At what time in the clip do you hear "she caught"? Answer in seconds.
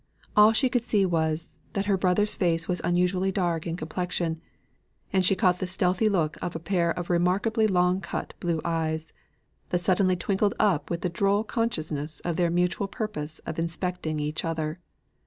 5.23-5.59